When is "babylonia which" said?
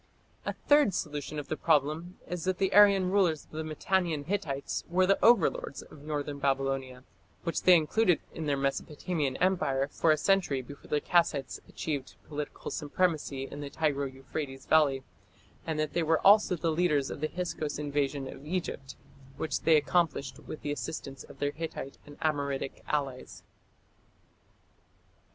6.39-7.61